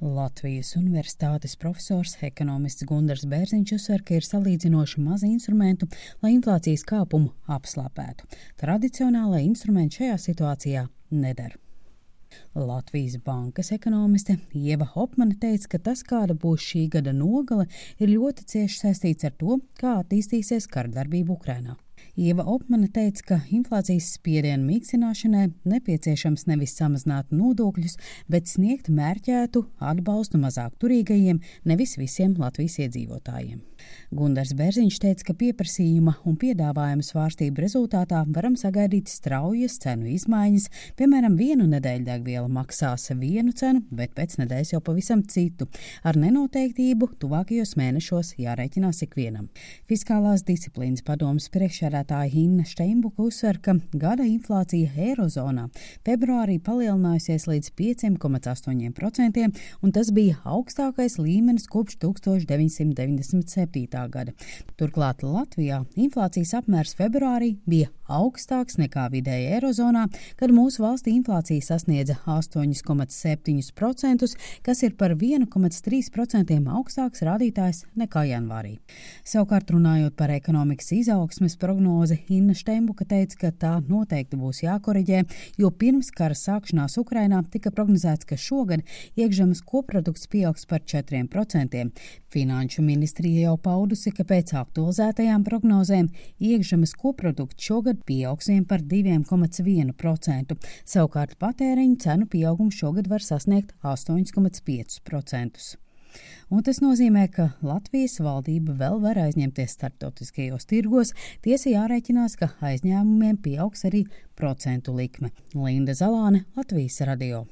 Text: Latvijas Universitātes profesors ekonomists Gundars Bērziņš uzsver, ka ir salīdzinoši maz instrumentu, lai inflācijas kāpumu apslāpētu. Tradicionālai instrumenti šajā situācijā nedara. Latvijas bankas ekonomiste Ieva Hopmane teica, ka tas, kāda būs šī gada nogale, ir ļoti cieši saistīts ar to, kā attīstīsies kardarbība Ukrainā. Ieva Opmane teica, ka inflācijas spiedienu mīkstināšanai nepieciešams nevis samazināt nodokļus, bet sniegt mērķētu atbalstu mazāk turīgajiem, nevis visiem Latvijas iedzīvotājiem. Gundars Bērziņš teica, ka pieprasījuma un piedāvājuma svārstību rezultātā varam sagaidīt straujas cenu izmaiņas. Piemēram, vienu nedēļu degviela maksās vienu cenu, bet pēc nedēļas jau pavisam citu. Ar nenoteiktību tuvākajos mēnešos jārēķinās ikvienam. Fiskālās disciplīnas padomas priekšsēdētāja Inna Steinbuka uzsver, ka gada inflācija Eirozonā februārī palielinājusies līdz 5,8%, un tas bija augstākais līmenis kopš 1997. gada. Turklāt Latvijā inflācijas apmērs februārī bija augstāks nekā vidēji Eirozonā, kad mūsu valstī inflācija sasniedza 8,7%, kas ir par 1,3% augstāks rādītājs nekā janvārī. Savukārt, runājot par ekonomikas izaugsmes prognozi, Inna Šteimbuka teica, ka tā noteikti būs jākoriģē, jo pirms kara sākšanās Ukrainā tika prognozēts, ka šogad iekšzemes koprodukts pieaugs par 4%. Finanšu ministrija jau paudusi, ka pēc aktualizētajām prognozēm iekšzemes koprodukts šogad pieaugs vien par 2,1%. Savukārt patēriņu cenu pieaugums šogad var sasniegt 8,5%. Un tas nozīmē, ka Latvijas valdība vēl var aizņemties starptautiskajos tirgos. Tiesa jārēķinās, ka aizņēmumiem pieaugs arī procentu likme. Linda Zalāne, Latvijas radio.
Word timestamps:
Latvijas 0.00 0.72
Universitātes 0.78 1.58
profesors 1.60 2.14
ekonomists 2.24 2.86
Gundars 2.88 3.26
Bērziņš 3.28 3.72
uzsver, 3.76 4.00
ka 4.00 4.16
ir 4.16 4.24
salīdzinoši 4.24 5.02
maz 5.04 5.24
instrumentu, 5.28 5.90
lai 6.24 6.32
inflācijas 6.38 6.86
kāpumu 6.88 7.34
apslāpētu. 7.52 8.24
Tradicionālai 8.62 9.42
instrumenti 9.44 10.00
šajā 10.00 10.16
situācijā 10.24 10.86
nedara. 11.12 11.60
Latvijas 12.54 13.18
bankas 13.26 13.72
ekonomiste 13.76 14.38
Ieva 14.56 14.88
Hopmane 14.94 15.36
teica, 15.40 15.74
ka 15.74 15.82
tas, 15.90 16.00
kāda 16.06 16.32
būs 16.32 16.64
šī 16.64 16.86
gada 16.96 17.12
nogale, 17.12 17.66
ir 17.98 18.14
ļoti 18.14 18.46
cieši 18.54 18.84
saistīts 18.86 19.28
ar 19.28 19.36
to, 19.36 19.60
kā 19.76 19.98
attīstīsies 20.00 20.70
kardarbība 20.70 21.36
Ukrainā. 21.36 21.76
Ieva 22.20 22.44
Opmane 22.50 22.88
teica, 22.92 23.22
ka 23.28 23.38
inflācijas 23.54 24.10
spiedienu 24.16 24.66
mīkstināšanai 24.66 25.46
nepieciešams 25.70 26.46
nevis 26.50 26.74
samazināt 26.76 27.30
nodokļus, 27.32 27.96
bet 28.28 28.50
sniegt 28.50 28.90
mērķētu 28.92 29.64
atbalstu 29.92 30.40
mazāk 30.42 30.76
turīgajiem, 30.82 31.40
nevis 31.64 31.96
visiem 32.00 32.34
Latvijas 32.38 32.80
iedzīvotājiem. 32.84 33.62
Gundars 34.12 34.52
Bērziņš 34.58 34.98
teica, 35.00 35.24
ka 35.30 35.34
pieprasījuma 35.40 36.16
un 36.28 36.36
piedāvājuma 36.40 37.04
svārstību 37.06 37.62
rezultātā 37.62 38.22
varam 38.34 38.56
sagaidīt 38.58 39.08
straujas 39.08 39.78
cenu 39.82 40.10
izmaiņas. 40.10 40.68
Piemēram, 40.98 41.36
vienu 41.38 41.68
nedēļu 41.70 42.06
degviela 42.08 42.50
maksās 42.52 43.08
vienu 43.16 43.54
cenu, 43.56 43.84
bet 43.94 44.12
pēc 44.18 44.36
nedēļas 44.42 44.74
jau 44.74 44.82
pavisam 44.84 45.22
citu. 45.30 45.68
Ar 46.04 46.18
nenoteiktību 46.20 47.12
tuvākajos 47.22 47.76
mēnešos 47.80 48.34
jārēķinās 48.42 49.04
ikvienam. 49.06 49.48
Fiskālās 49.88 50.44
disciplīnas 50.48 51.04
padomas 51.06 51.48
priekšsēdētāja 51.90 52.38
Inna 52.38 52.64
Steinbuka 52.64 53.24
uzsver, 53.26 53.58
ka 53.60 53.74
gada 53.92 54.24
inflācija 54.24 54.90
Eirozonā 54.96 55.68
februārī 56.06 56.58
palielinājusies 56.62 57.46
līdz 57.50 57.70
5,8%, 57.76 59.60
un 59.82 59.92
tas 59.92 60.10
bija 60.14 60.36
augstākais 60.44 61.18
līmenis 61.18 61.66
kopš 61.68 61.96
1997. 62.00 64.08
gada. 64.10 64.32
Turklāt 64.78 65.22
Latvijā 65.22 65.84
inflācijas 65.96 66.54
apmērs 66.60 66.94
februārī 66.98 67.56
bija 67.66 67.88
augstāks 68.10 68.74
nekā 68.80 69.06
vidēji 69.12 69.52
Eirozonā, 69.54 70.06
kad 70.38 70.52
mūsu 70.54 70.82
valstī 70.84 71.14
inflācija 71.14 71.62
sasniedza 71.62 72.16
8,7%, 72.26 74.36
kas 74.66 74.82
ir 74.86 74.96
par 74.98 75.14
1,3% 75.14 76.74
augstāks 76.74 77.22
rādītājs 77.26 77.84
nekā 78.00 78.22
janvārī. 78.32 78.72
Savukārt, 79.26 79.70
runājot 79.74 80.16
par 80.18 80.30
ekonomikas 80.34 80.90
izaugsmes 80.96 81.56
prognozi, 81.80 82.18
Inna 82.28 82.52
Šteimbuka 82.52 83.06
teica, 83.08 83.36
ka 83.40 83.50
tā 83.56 83.70
noteikti 83.88 84.36
būs 84.36 84.60
jākoriģē, 84.62 85.22
jo 85.56 85.70
pirms 85.70 86.10
kara 86.12 86.36
sākšanās 86.36 86.98
Ukrainā 87.00 87.40
tika 87.50 87.72
prognozēts, 87.72 88.28
ka 88.28 88.36
šogad 88.36 88.84
iekšzemes 89.16 89.62
koprodukts 89.64 90.28
pieaugs 90.28 90.68
par 90.68 90.84
4%. 90.84 91.88
Finanšu 92.28 92.84
ministrija 92.84 93.48
jau 93.48 93.56
paudusi, 93.56 94.12
ka 94.12 94.28
pēc 94.28 94.52
aktualizētajām 94.60 95.44
prognozēm 95.48 96.12
iekšzemes 96.38 96.92
koprodukts 97.00 97.64
šogad 97.64 98.04
pieaugs 98.04 98.52
vien 98.52 98.66
par 98.68 98.84
2,1%. 98.84 100.58
Savukārt 100.84 101.38
patēriņu 101.40 102.00
cenu 102.04 102.28
pieaugums 102.28 102.76
šogad 102.76 103.08
var 103.08 103.24
sasniegt 103.24 103.72
8,5%. 103.80 105.89
Un 106.50 106.64
tas 106.66 106.80
nozīmē, 106.82 107.28
ka 107.30 107.52
Latvijas 107.62 108.18
valdība 108.24 108.74
vēl 108.80 108.98
var 109.04 109.20
aizņemties 109.22 109.76
starptautiskajos 109.78 110.66
tirgos. 110.70 111.14
Tiesa 111.44 111.70
jārēķinās, 111.70 112.34
ka 112.40 112.50
aizņēmumiem 112.58 113.38
pieaugs 113.44 113.86
arī 113.86 114.04
procentu 114.34 114.96
likme. 114.96 115.30
Linda 115.54 115.94
Zalāne, 115.94 116.44
Latvijas 116.58 117.00
radio. 117.06 117.46